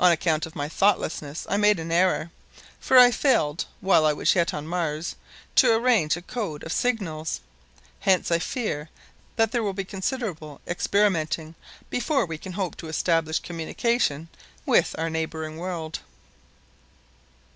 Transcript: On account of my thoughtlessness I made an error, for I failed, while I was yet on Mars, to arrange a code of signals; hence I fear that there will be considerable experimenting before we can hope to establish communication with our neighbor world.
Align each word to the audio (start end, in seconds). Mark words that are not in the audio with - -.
On 0.00 0.10
account 0.10 0.46
of 0.46 0.56
my 0.56 0.68
thoughtlessness 0.68 1.46
I 1.48 1.58
made 1.58 1.78
an 1.78 1.92
error, 1.92 2.32
for 2.80 2.98
I 2.98 3.12
failed, 3.12 3.66
while 3.80 4.04
I 4.04 4.12
was 4.12 4.34
yet 4.34 4.52
on 4.52 4.66
Mars, 4.66 5.14
to 5.54 5.72
arrange 5.72 6.16
a 6.16 6.22
code 6.22 6.64
of 6.64 6.72
signals; 6.72 7.40
hence 8.00 8.32
I 8.32 8.40
fear 8.40 8.90
that 9.36 9.52
there 9.52 9.62
will 9.62 9.72
be 9.72 9.84
considerable 9.84 10.60
experimenting 10.66 11.54
before 11.88 12.26
we 12.26 12.36
can 12.36 12.54
hope 12.54 12.76
to 12.78 12.88
establish 12.88 13.38
communication 13.38 14.26
with 14.66 14.92
our 14.98 15.08
neighbor 15.08 15.48
world. 15.52 16.00